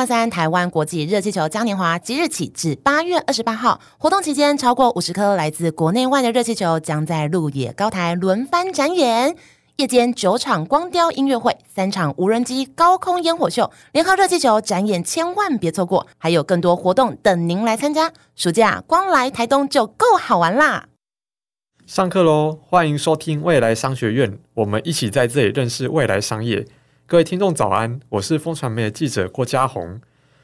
[0.00, 9.36] 二三台湾国际热气球嘉年华即日起至八月二十八号，活动期间超过五十颗来自国内外的热气球将在鹿野高台轮番展演。
[9.76, 16.06] 夜间九场光雕音乐会，三场无人机高空烟火秀，联合热气球展演，千万别错过！
[16.16, 18.10] 还有更多活动等您来参加。
[18.34, 20.86] 暑假光来台东就够好玩啦！
[21.84, 22.58] 上课喽！
[22.66, 26.66] 欢迎收听未来商学院，我们一起在这里认识未来商业。
[27.10, 30.00] 各位听众早安，我是风传媒的记者郭嘉宏。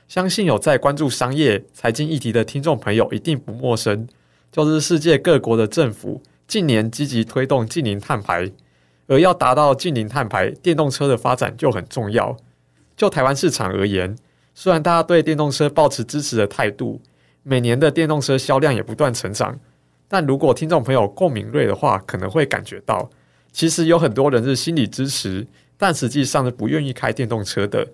[0.09, 4.09] 相信有在关注商业、财经议题的听众朋友一定不陌生，
[4.51, 8.51] 就是世界各国的政府近年积极推动近零碳排。
[9.07, 12.37] 而要达到近零碳排，电动车的发展就很重要。
[12.97, 14.17] 就台湾市场而言，
[14.53, 17.01] 虽然大家对电动车抱持支持的态度，
[17.45, 19.57] 每年的电动车销量也不断成长，
[20.09, 23.09] 但如果听众朋友够敏锐的话，可能会感觉到，
[23.53, 27.87] 其实有很多人是心理支持，但实际上是不愿意开电动车的。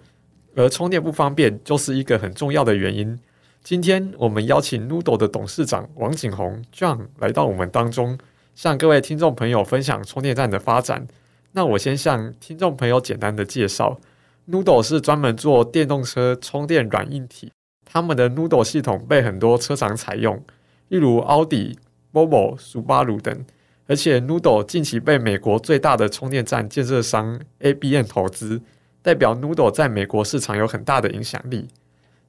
[0.54, 3.18] 而充电不方便就是一个很重要的原因。
[3.64, 8.18] 今天我们邀请 Noodle 的董事长王景宏 John 来到我们当中。
[8.54, 11.06] 向各位听众朋友分享充电站的发展。
[11.52, 13.98] 那我先向听众朋友简单的介绍
[14.46, 17.50] ，Noodle 是专门做电动车充电软硬体，
[17.86, 20.42] 他们的 Noodle 系统被很多车厂采用，
[20.88, 21.78] 例如奥迪、
[22.12, 23.42] Volvo、Subaru 等。
[23.86, 28.60] 而且 Noodle 近期被美国最大的充电站建设商 ABM 投资，
[29.02, 31.68] 代表 Noodle 在美国市场有很大的影响力。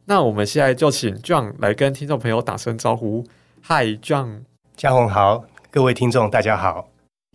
[0.06, 3.26] 那我们现在就请 John 来跟听众朋友打声招呼。
[3.68, 4.42] Hi，John，
[4.76, 5.46] 家宏好。
[5.72, 6.90] 各位听众，大家好。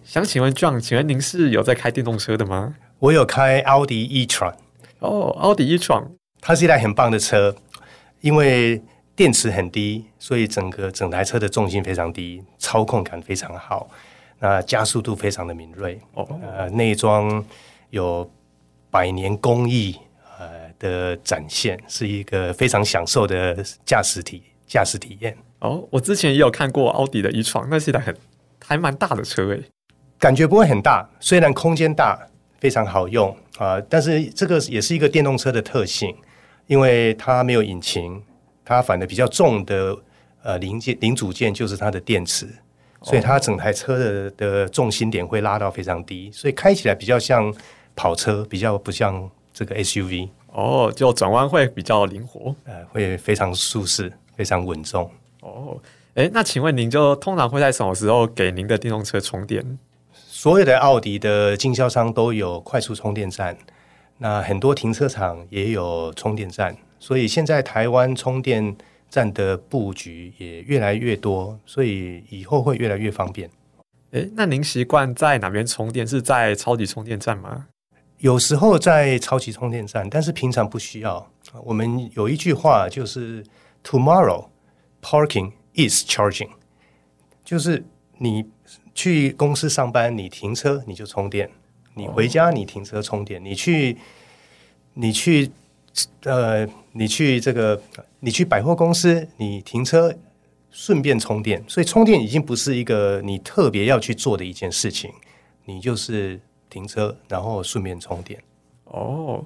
[0.04, 2.74] 想请问 John，请问您是有在开电动车的吗？
[2.98, 4.54] 我有开奥迪 e-tron。
[4.98, 6.08] 哦，奥迪 e-tron，
[6.40, 7.54] 它是一台很棒的车，
[8.20, 8.82] 因为
[9.14, 13.88] 电池很低，所以整个整台车的重心非常低，操控感非常好，
[14.38, 15.98] 那加速度非常的敏锐。
[16.14, 17.44] 哦，呃，内装
[17.90, 18.30] 有
[18.90, 19.96] 百年工艺
[20.38, 25.36] 呃的展现，是一个非常享受的驾驶体驾驶体验。
[25.60, 28.16] 哦，我之前也有看过奥迪的 e-tron，那是一台很
[28.64, 29.62] 还蛮大的车诶，
[30.18, 32.16] 感觉不会很大，虽然空间大，
[32.60, 36.14] 非常好用啊、呃，但是这个也是一个电动车的特性，
[36.66, 38.22] 因为它没有引擎，
[38.64, 39.96] 它反的比较重的
[40.42, 42.46] 呃零件零组件就是它的电池，
[43.02, 47.54] 所以它整台车的的重心点会拉到非常低，所以开起来比较像
[47.94, 50.28] 跑车，比较不像这个 SUV。
[50.50, 55.08] 哦，就转弯会比较灵活，呃，会非常舒适，非常稳重。
[55.40, 55.78] 哦，
[56.14, 59.78] 诶，那请问您就通常会在什么时候给您的电动车充电？
[60.12, 63.56] 所有的奥迪的经销商都有快速充电站，
[64.16, 68.74] 那很多停车场也有充电站，所以现在台湾充电
[69.08, 73.50] 站的布局也越来越多，所以以后会越来越方便。
[74.12, 76.06] 诶，那您习惯在哪边充电？
[76.06, 77.66] 是在超级充电站吗？
[78.18, 81.30] 有时候在超级充电站，但是平常不需要。
[81.64, 83.44] 我们有一句话就是
[83.84, 84.46] “Tomorrow”。
[85.00, 86.50] Parking is charging，
[87.44, 87.84] 就是
[88.18, 88.44] 你
[88.96, 91.48] 去公司上班，你停车你就充电；
[91.94, 93.96] 你回家你停车充电；你去
[94.94, 95.52] 你去
[96.24, 97.80] 呃你去这个
[98.20, 100.14] 你去百货公司，你停车
[100.70, 101.62] 顺便充电。
[101.68, 105.10] 所以充电已经不是一个你特别要去做的一件事情，
[105.64, 108.42] 你就是停车然后顺便充电。
[108.84, 109.44] 哦。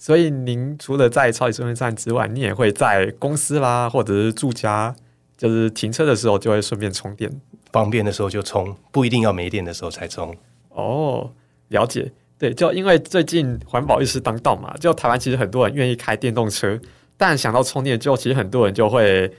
[0.00, 4.94] 所以，您除了在超级充电站之外，你也会在公司啦，或者是住家，
[5.36, 7.28] 就是停车的时候就会顺便充电，
[7.72, 10.32] 方便的时候就充，不一定要没电的时候才充。
[10.68, 11.32] 哦，
[11.66, 12.12] 了解。
[12.38, 16.78] 对，就因为最近环保意识当道嘛，就台湾其实很多人愿意开电动车，
[17.16, 19.30] 但想到充电，就其实很多人就会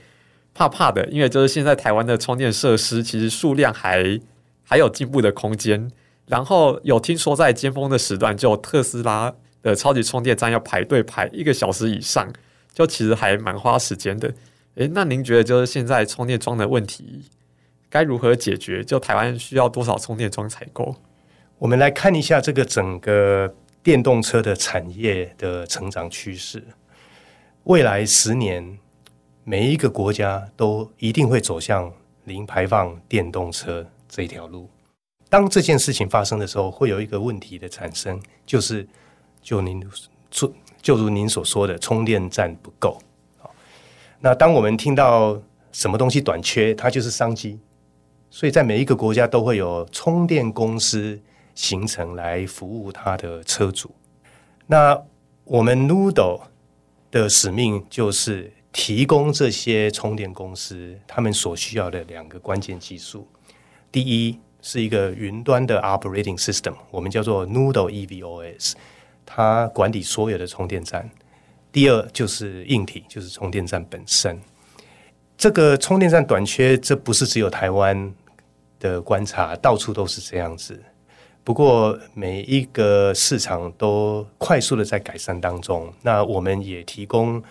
[0.54, 4.20] 怕怕的，因为就是现在台湾的充电设施其实数量还
[4.62, 5.90] 还有进步的空间。
[6.26, 9.34] 然后有听说在尖峰的时段，就特斯拉。
[9.62, 12.26] 的超级充电站要排队排一个小时以上，
[12.72, 14.32] 就其实还蛮花时间的。
[14.76, 17.26] 诶，那您觉得就是现在充电桩的问题
[17.90, 18.82] 该如何解决？
[18.82, 20.96] 就台湾需要多少充电桩采购？
[21.60, 26.64] 我们来看一下这个整个电动车的产业的成长趋势。
[27.64, 28.78] 未来十年，
[29.44, 31.92] 每一个国家都一定会走向
[32.24, 34.70] 零排放电动车这条路。
[35.28, 38.88] 当这件事情发生的时候，会有一个问题的产生，就是。
[39.42, 39.82] 就您
[40.30, 40.52] 说，
[40.82, 42.98] 就如您所说的，充电站不够。
[44.18, 45.40] 那当我们听到
[45.72, 47.58] 什么东西短缺，它就是商机。
[48.28, 51.18] 所以在每一个国家都会有充电公司
[51.54, 53.94] 形成来服务它的车主。
[54.66, 55.00] 那
[55.44, 56.42] 我们 Noodle
[57.10, 63.26] 的使命就是提供这些充电公司他们所需要的两个关键技术。
[63.90, 68.74] 第一是一个云端的 Operating System，我们叫做 Noodle EVOS。
[69.26, 71.08] 它管理所有的充电站，
[71.70, 74.40] 第二就是硬体，就是充电站本身。
[75.38, 78.12] 这个充电站短缺，这不是只有台湾
[78.78, 80.82] 的观察，到处都是这样子。
[81.42, 85.92] 不过每一个市场都快速的在改善当中。
[86.02, 87.42] 那我们也提供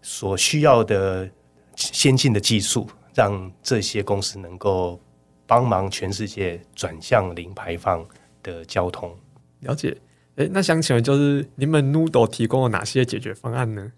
[0.00, 1.28] 所需要的
[1.74, 4.98] 先进的技术，让这些公司能够
[5.46, 8.06] 帮忙全世界转向零排放
[8.42, 9.14] 的交通。
[9.60, 9.96] 了解。
[10.36, 13.92] 诶，那想请问，就是你们 Noodle 提供了哪些解决方案呢？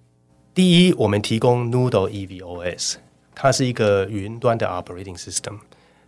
[0.55, 2.94] 第一，我们提供 Noodle EVOS，
[3.34, 5.58] 它是一个云端的 operating system，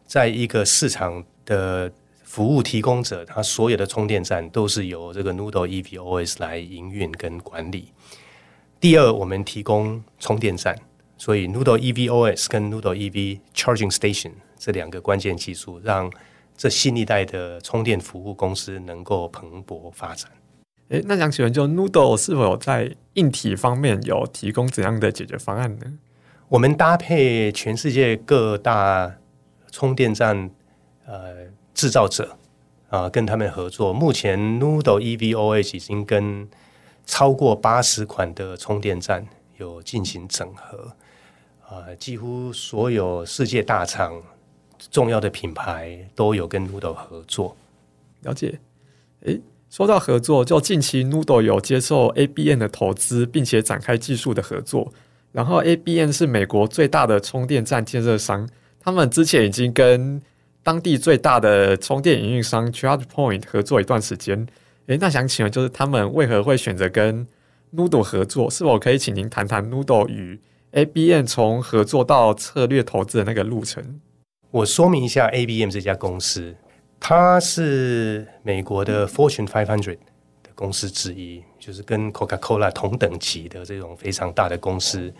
[0.07, 1.93] 在一个市场的
[2.33, 7.93] 服务提供者，他所有的充电站都是由这个 Noodle EVOS 来营运跟管理。
[8.81, 10.75] 第二，我们提供充电站，
[11.19, 16.11] 所以 Noodle EVOS 跟 Noodle EV Charging Station 这两个关键技术，让
[16.57, 20.31] 这新一代的充电服务公司能够蓬勃发展。
[20.89, 25.99] 诶，那想请问，就 Noodle 是否有在硬体方面有提供怎样的解决方案呢？
[26.49, 29.19] 我们搭配全世界各大
[29.71, 30.51] 充电站
[31.05, 31.45] 呃
[31.83, 32.37] 制造者
[32.91, 33.93] 啊、跟他们合作。
[33.93, 36.49] 目前 Noodle EVOS 已经跟
[37.05, 39.27] 超过八十款的充电站
[39.57, 40.95] 有进行整合
[41.67, 44.23] 啊、几乎所有世界大厂。
[44.91, 47.57] 重要的品牌都有跟 Noodle 合作，
[48.23, 48.59] 了解。
[49.21, 49.41] 诶，
[49.71, 54.93] 说到合作，就近期 Noodle 有接受 ABN 的投资，并且展开技术的合作。
[55.31, 58.49] 然后 ABN 是美国最大的充电站建设商，
[58.81, 60.21] 他们之前已经跟
[60.63, 64.47] 当地最大的充电营运商 ChargePoint 合作一段时间。
[64.87, 67.27] 诶，那想请问，就是他们为何会选择跟
[67.75, 68.51] Noodle 合作？
[68.51, 70.41] 是否可以请您谈谈 Noodle 与
[70.73, 74.01] ABM 从合作到策略投资的那个路程？
[74.51, 76.55] 我说明一下，ABM 这家公司，
[77.01, 79.99] 它是美国的 Fortune 500
[80.43, 85.13] 的公司之一，就是跟 Coca-Cola 同等级的这种非常大的公司，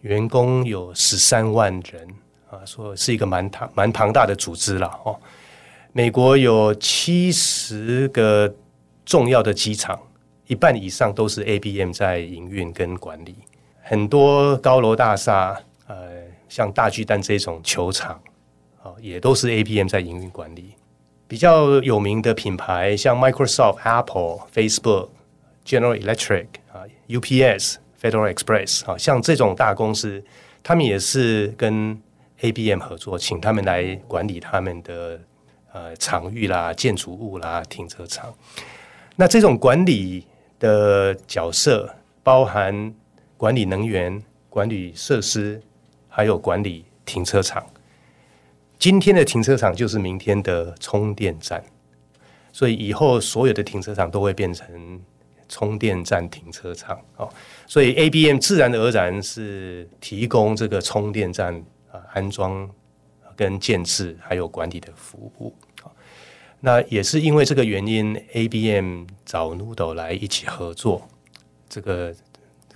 [0.00, 2.08] 员工有十三万人
[2.50, 5.16] 啊，说是一个蛮庞蛮庞大的组织了哦。
[5.92, 8.52] 美国有七十个
[9.04, 9.98] 重要的机场，
[10.46, 13.36] 一半以上都是 ABM 在营运跟管理，
[13.82, 15.96] 很多高楼大厦，呃，
[16.48, 18.20] 像大巨蛋这种球场。
[18.82, 20.72] 啊也都是 ABM 在营运管理。
[21.28, 25.10] 比较有名的品牌，像 Microsoft、Apple、Facebook、
[25.66, 30.24] General Electric 啊、UPS、Federal Express 啊，像这种大公司，
[30.62, 32.00] 他们也是跟
[32.40, 35.20] ABM 合作，请他们来管理他们的
[35.72, 38.32] 呃场域啦、建筑物啦、停车场。
[39.16, 40.26] 那这种管理
[40.58, 42.94] 的角色，包含
[43.36, 45.60] 管理能源、管理设施，
[46.08, 47.64] 还有管理停车场。
[48.78, 51.62] 今天的停车场就是明天的充电站，
[52.50, 54.98] 所以以后所有的停车场都会变成
[55.50, 56.98] 充电站停车场。
[57.16, 57.28] 哦，
[57.66, 62.68] 所以 ABM 自然而然是提供这个充电站啊安装
[63.36, 65.54] 跟建置还有管理的服务。
[66.60, 71.08] 那也是因为这个原因，ABM 找 Noodle 来一起合作，
[71.68, 72.14] 这个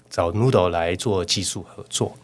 [0.08, 2.16] 找 Noodle 来做技术合作。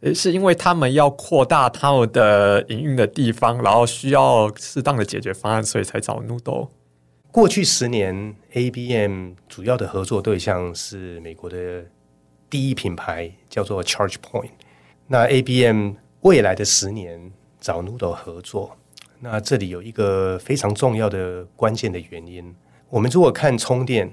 [0.00, 6.68] 诶，是因为他们要扩大他们的营运的地方，然后需要适当的解决方案，所以才找 Noodle。
[7.30, 11.84] 过去十年，ABM 主要的合作对象是美国的
[12.50, 14.50] 第一品牌，叫做 ChargePoint。
[15.06, 18.76] 那 ABM 未来的十年找 Noodle 合作，
[19.20, 22.54] 那这里有一个非常重要的关键的原因。
[22.88, 24.10] 我们如果看充电，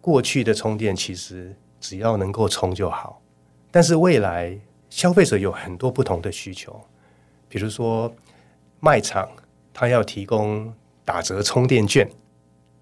[0.00, 3.20] 过去的充电其实只要能够充就好，
[3.70, 4.58] 但是未来。
[4.90, 6.80] 消费者有很多不同的需求，
[7.48, 8.14] 比如说
[8.78, 9.28] 卖场，
[9.72, 10.72] 他要提供
[11.04, 12.08] 打折充电券，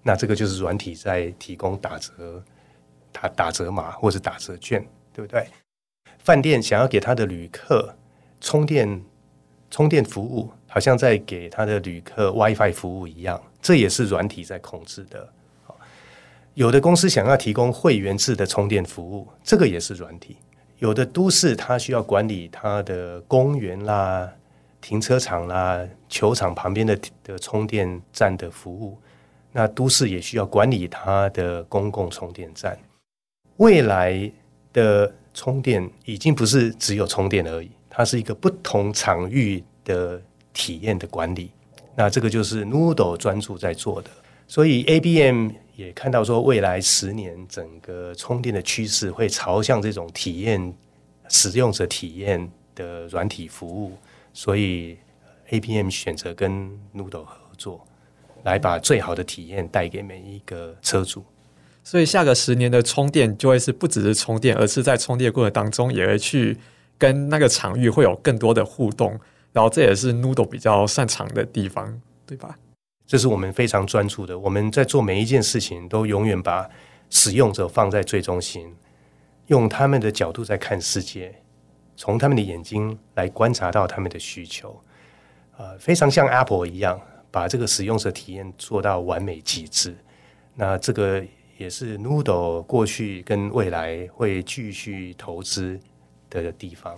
[0.03, 2.43] 那这个就是软体在提供打折，
[3.11, 5.47] 打打折码或者打折券，对不对？
[6.19, 7.95] 饭店想要给他的旅客
[8.43, 9.01] 充电
[9.71, 15.27] 充电服务，好像在给他的旅客 WiFi 服务一样，这也是软体在控制的。
[16.53, 20.37] 有的公司想要提供会员制的充电服务，这个也是软体。
[20.77, 24.29] 有的都市它需要管理它的公园啦、
[24.81, 28.99] 停车场啦、球场旁边的的充电站的服务，
[29.51, 32.77] 那都市也需要管理它的公共充电站。
[33.57, 34.29] 未来
[34.73, 40.19] 的充电已经不是只有充电而已，它是一个不同场域的
[40.51, 41.51] 体验的管理。
[41.95, 44.09] 那这个就是 Noodle 专注在做的，
[44.47, 45.51] 所以 ABM。
[45.75, 50.71] 也看到说，未来十年整个充电的趋势会朝向这种体验、
[51.29, 53.97] 使用者体验的软体服务，
[54.33, 54.95] 所以
[55.49, 57.83] ABM 选择跟 Noodle 合作，
[58.43, 61.25] 来把最好的体验带给每一个车主。
[61.83, 66.55] 所以下个十年的充电就会是不只是充电，而是在充电过程当中也会去
[66.97, 69.19] 跟那个场域会有更多的互动，
[69.51, 72.57] 然后这也是 Noodle 比较擅长的地方，对吧？
[73.05, 74.37] 这是我们非常专注的。
[74.39, 76.69] 我们在做每一件事情，都永远把
[77.09, 78.73] 使用者放在最中心，
[79.47, 81.35] 用他们的角度在看世界，
[81.97, 84.81] 从他们的眼睛来观察到他们的需求。
[85.57, 89.95] 呃，非常像 Apple 一样，把这个使用者体验做到完美极致。
[90.55, 91.23] 那这个
[91.57, 95.79] 也是 Noodle 过去跟未来会继续投资
[96.41, 96.97] 的地方。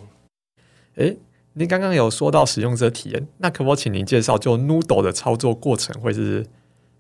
[0.96, 1.18] 诶。
[1.58, 6.46] 您刚刚有说到使用者体验，那可否请您介绍，就 Noodle 的操作过程会是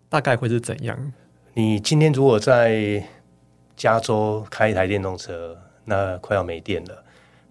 [0.07, 1.11] 大概会是怎样？
[1.55, 3.05] 你今天如果在
[3.75, 7.03] 加州开一台电动车，那快要没电了，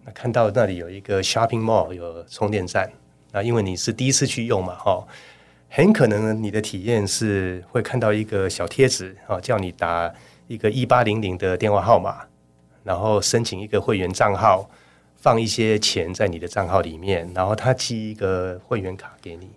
[0.06, 2.90] 那看到那里有一个 shopping mall 有充电站，
[3.32, 5.06] 那因为你是第一次去用嘛，哈，
[5.68, 10.10] 很可能你的体验是会看到一个小贴纸，啊，叫你打
[10.46, 12.24] 一个一八零零的电话号码，
[12.84, 14.70] 然后申请一个会员账号。
[15.16, 19.48] 放一些钱在你的账号里面，然后他寄一个会员卡给你，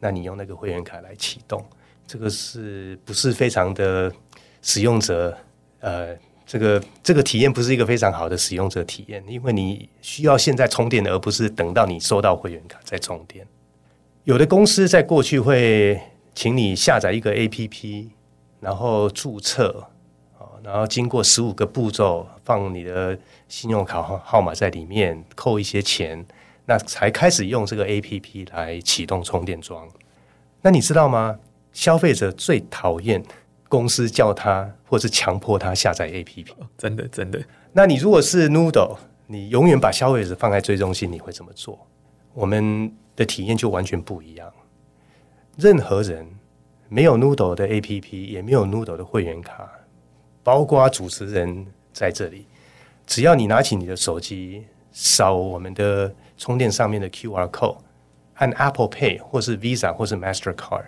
[0.00, 1.64] 那你用那个会员卡来启动，
[2.08, 4.12] 这个是不是非常的
[4.62, 5.38] 使用者？
[5.78, 13.46] 呃，这个这个体验不是一个非常好的使用者体验，因为你需要现在充电，而不是等到你收到会员卡再充电。
[14.24, 16.00] 有的公司在过去会
[16.34, 18.08] 请你下载一个 APP，
[18.58, 19.86] 然后注册。
[20.62, 26.24] 然后经过十五个步骤，放你的信用卡号号码在里面，扣一些钱，
[26.66, 29.88] 那才开始用这个 APP 来启动充电桩。
[30.60, 31.38] 那你知道吗？
[31.72, 33.22] 消费者最讨厌
[33.68, 36.46] 公司叫他或是强迫他下载 APP。
[36.78, 37.42] 真的，真的。
[37.72, 41.88] 那你如果是 Noodle，你永远把消费者放在最中心，你会怎么做？
[42.34, 44.52] 我们的体验就完全不一样。
[45.56, 46.26] 任何人
[46.88, 49.68] 没有 Noodle 的 APP，也没有 Noodle 的会员卡。
[50.42, 52.46] 包括主持人在这里，
[53.06, 57.76] 只要你拿起你的手机，扫我们的充电上面的 QR code，
[58.34, 60.84] 按 Apple Pay 或是 Visa 或是 Mastercard，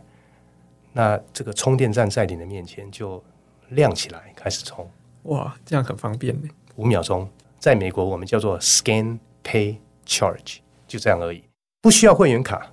[0.92, 3.22] 那这个充电站在你的面前就
[3.68, 4.90] 亮起来，开始充。
[5.24, 6.48] 哇，这样很方便呢。
[6.76, 10.58] 五秒钟，在美国我们叫做 Scan Pay Charge，
[10.88, 11.44] 就这样而已，
[11.80, 12.72] 不需要会员卡，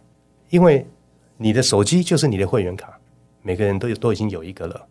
[0.50, 0.85] 因为
[1.38, 3.00] 你的手机就是你的会员卡，
[3.41, 4.88] 每个人都有都已经有一个了。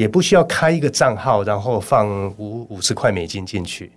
[0.00, 3.92] 也不需要开一个账号，然后放五五十块美金进去，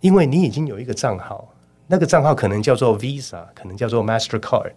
[0.00, 1.48] 因为你已经有一个账号，
[1.86, 4.72] 那个账号可能叫做 Visa，可能叫做 Mastercard，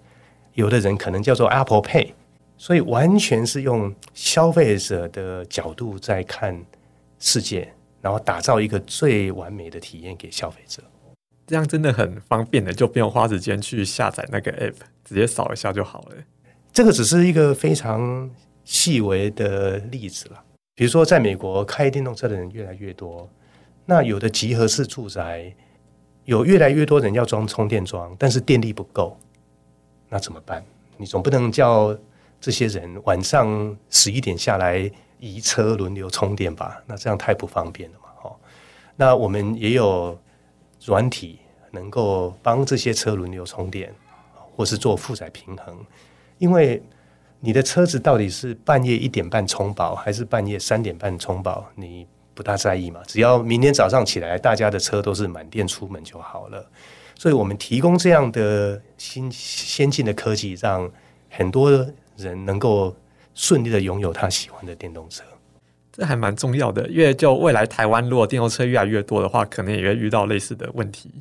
[0.53, 2.13] 有的人可能叫做 Apple Pay，
[2.57, 6.57] 所以完全是用消费者的角度在看
[7.19, 10.81] 世界，然后打造一个最完美的体验给消费者。
[11.47, 16.15] 这样真的很方便的，就不用花时间去下载那个 App，直接扫一下就好了。
[16.71, 18.31] 这个只是一个非常。
[18.71, 20.43] 细微的例子了，
[20.75, 23.27] 比如说，在美国开电动车的人越来越多，
[23.83, 25.51] 那有的集合式住宅
[26.25, 29.17] 有越来越多人要装充电桩，但是电力不够，
[30.07, 30.63] 那怎么办？
[30.97, 31.97] 你总不能叫
[32.39, 36.79] 这些人晚上十一点下来移车轮流充电吧？
[36.85, 38.09] 那这样太不方便了嘛！
[38.21, 38.35] 哦，
[38.95, 40.15] 那我们也有
[40.85, 41.39] 软体
[41.71, 43.91] 能够帮这些车轮流充电，
[44.55, 45.83] 或是做负载平衡，
[46.37, 46.79] 因为。
[47.41, 51.65] 你的车子到底是半夜一点半充饱，还是半夜三点半充饱？
[51.75, 53.01] 你不大在意嘛？
[53.07, 56.69] 只要明天早上起来，大家的车都是满电出门就好了。
[57.15, 60.89] 所以我们提供这样的新先进的科技，让
[61.29, 61.71] 很多
[62.17, 62.95] 人能够
[63.33, 65.23] 顺利的拥有他喜欢的电动车。
[65.91, 71.11] 这还蛮重要的，因为就未来台湾如果电动车越来越多的话，可能也会遇到类似的问题。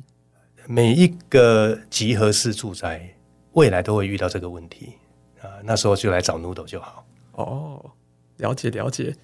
[0.67, 3.15] 每一个集合式住宅
[3.53, 4.93] 未来都会遇到这个问题。
[5.41, 7.05] 啊，那时候就来找 Noodle 就好。
[7.33, 7.91] 哦，
[8.37, 9.15] 了解了解。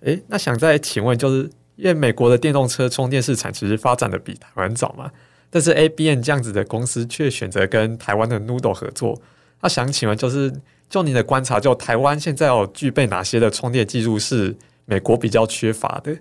[0.00, 5.10] 诶，那想再请问，就是因为美国的电动车充电市场其实发展的比台湾早嘛，
[5.50, 9.20] 但是 A B N 这样子的公司却选择跟台湾的 Noodle 合作。
[9.60, 10.52] 那想请问，就是
[10.88, 14.56] 就你的观察，就台湾现在有具备哪些的充电技术是
[14.86, 16.16] 美国比较缺乏的？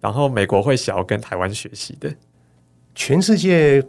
[0.00, 2.12] 然后美国会想要跟台湾学习的？
[2.94, 3.82] 全世界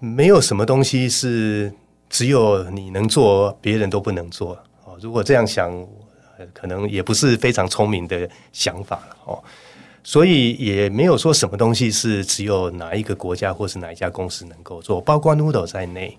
[0.00, 1.72] 没有什么东西是。
[2.08, 4.96] 只有你能做，别人都不能做哦。
[5.00, 5.72] 如果这样想，
[6.52, 9.42] 可能也不是非常聪明的想法了哦。
[10.04, 16.16] 所以也没有说什么东西是只有哪一个国家或是哪一家公司能够做，包括 Noodle 在内。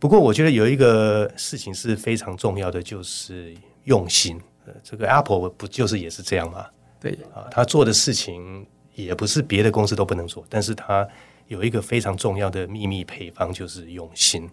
[0.00, 3.54] 不过，我觉得有一个事情是非常重要的，就是
[3.84, 4.40] 用心。
[4.82, 6.66] 这个 Apple 不就是也是这样吗？
[7.00, 11.06] 对啊，他做的事情也不是别的公司都不能做，但是他
[11.46, 14.50] 有一个非常重要的秘密配方，就是用心。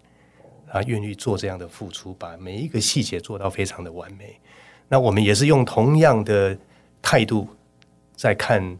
[0.72, 4.40] 他愿意做这样的付出，把每一个细节做到非常的完美。
[4.88, 6.56] 那我们也是用同样的
[7.02, 7.46] 态度
[8.16, 8.78] 在看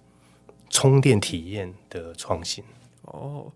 [0.70, 2.64] 充电体验的创新。
[3.02, 3.52] 哦，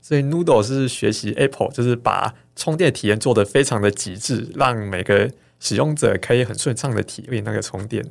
[0.00, 8.04] 所以 Noodle 是学习 Apple，就是把充电体验做得非常的极致，让每个使用者可以很顺畅的体验那个充电。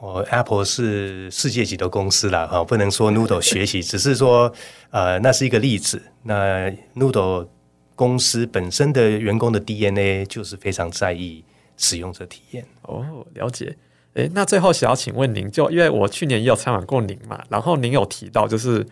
[0.00, 4.52] 哦，Apple 是世界级的公司啦，哈，不能说 Noodle 学习， 只是说，
[4.90, 6.00] 呃，那是一个例子。
[6.22, 7.48] 那 Noodle
[7.98, 11.42] 公司本身的员工的 DNA 就是非常在意
[11.76, 12.64] 使用者体验。
[12.82, 13.76] 哦，了解。
[14.14, 18.86] 诶，那最后想要请问您，就因为我去年也有采访过您嘛，然后您有提到，就是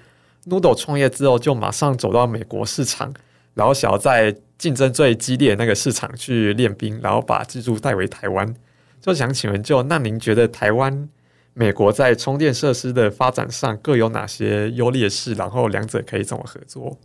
[0.47, 3.15] Noodle 创业之后就马上走到美国市场，
[3.55, 8.53] 然后想要在竞争最激烈的那个市场去练兵，然后把技术带回台湾。
[9.01, 11.09] 就想请问，就那您觉得台湾、
[11.55, 15.33] 美国在充电设施的发展上各有哪些优劣势？
[15.35, 16.99] 然后两者可以怎么合作？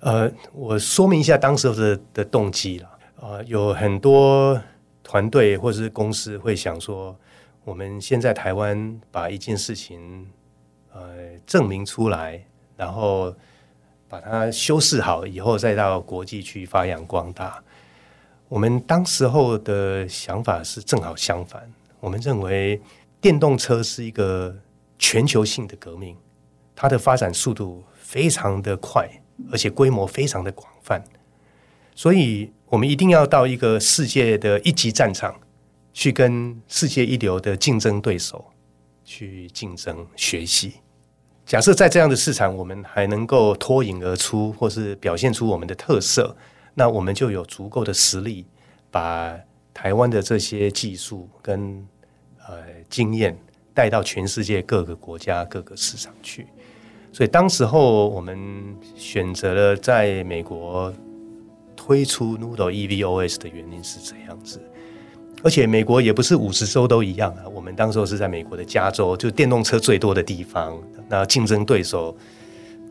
[0.00, 2.98] 呃，我说明一下当时的的动机了。
[3.20, 4.58] 呃，有很多
[5.02, 7.14] 团队或者是公司会想说，
[7.64, 10.26] 我们先在台湾把一件事情
[10.92, 12.42] 呃证明出来，
[12.78, 13.34] 然后
[14.08, 17.62] 把它修饰好以后，再到国际去发扬光大。
[18.48, 22.80] 我们当时候的想法是正好相反，我们认为
[23.20, 24.56] 电动车是一个
[24.98, 26.16] 全球性的革命，
[26.74, 29.06] 它的发展速度非常的快，
[29.50, 31.04] 而且规模非常的广泛，
[31.94, 35.40] 所以我们一定要到一个世界的一级战场，
[35.92, 38.52] 去跟世界一流的竞争对手
[39.04, 40.74] 去竞争学习。
[41.46, 46.36] 假设在这样的市场，我们还能够脱颖而出，或是表现出我们的特色。
[46.74, 48.46] 那我们就有足够的实力，
[48.90, 49.36] 把
[49.74, 51.84] 台湾的这些技术跟
[52.46, 53.36] 呃经验
[53.74, 56.46] 带到全世界各个国家、各个市场去。
[57.12, 58.38] 所以当时候我们
[58.94, 60.92] 选择了在美国
[61.76, 64.60] 推出 Noodle EVOS 的原因是这样子，
[65.42, 67.42] 而且美国也不是五十州都一样啊。
[67.52, 72.16] 我们当时候是在美国的加州，就电动车最多的地方，那竞争对手。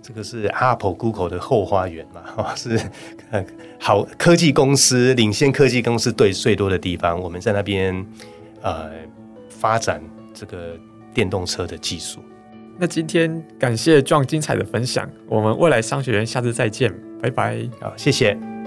[0.02, 2.56] 这个是 Apple、Google 的后花园嘛？
[2.56, 2.80] 是
[3.78, 7.20] 好科技公司、领先科技公司对最多的地方。
[7.20, 8.06] 我们在那边
[8.62, 8.90] 呃
[9.50, 10.02] 发展
[10.34, 10.76] 这个
[11.14, 12.22] 电动车的技术。
[12.80, 17.60] 那今天感谢壮精彩的分享，我们未来商学院下次再见，拜拜。
[17.82, 18.59] 好，谢谢。